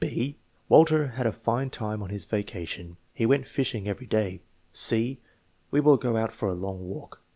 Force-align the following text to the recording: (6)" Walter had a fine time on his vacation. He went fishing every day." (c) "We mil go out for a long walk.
(6)" 0.03 0.33
Walter 0.67 1.09
had 1.09 1.27
a 1.27 1.31
fine 1.31 1.69
time 1.69 2.01
on 2.01 2.09
his 2.09 2.25
vacation. 2.25 2.97
He 3.13 3.27
went 3.27 3.47
fishing 3.47 3.87
every 3.87 4.07
day." 4.07 4.41
(c) 4.71 5.19
"We 5.69 5.79
mil 5.79 5.97
go 5.97 6.17
out 6.17 6.31
for 6.31 6.49
a 6.49 6.55
long 6.55 6.83
walk. 6.89 7.21